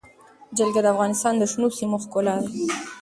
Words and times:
جلګه 0.57 0.81
د 0.83 0.87
افغانستان 0.93 1.33
د 1.37 1.43
شنو 1.51 1.67
سیمو 1.77 1.97
ښکلا 2.03 2.35
ده. 2.43 2.49